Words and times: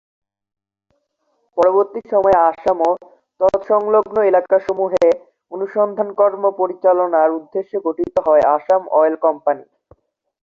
পরবর্তী 1.57 2.01
সময়ে 2.11 2.37
আসাম 2.49 2.77
ও 2.81 2.91
তৎসংলগ্ন 3.41 4.15
এলাকাসমূহে 4.23 5.07
অনুসন্ধানকর্ম 5.51 6.43
পরিচালনার 6.59 7.29
উদ্দেশ্যে 7.37 7.77
গঠিত 7.85 8.13
হয় 8.27 8.43
আসাম 8.55 8.81
অয়েল 8.91 9.15
কোম্পানি। 9.25 9.63